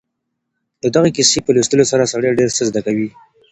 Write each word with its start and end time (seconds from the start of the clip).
د 0.83 0.85
دغې 0.95 1.11
کیسې 1.17 1.39
په 1.45 1.51
لوستلو 1.55 1.89
سره 1.91 2.11
سړی 2.13 2.29
ډېر 2.39 2.49
څه 2.57 2.63
زده 2.69 2.81
کوي. 2.85 3.09